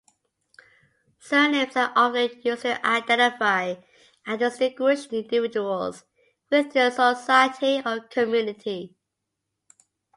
[1.19, 3.75] Surnames are often used to identify
[4.25, 6.05] and distinguish individuals
[6.49, 8.95] within a society or community.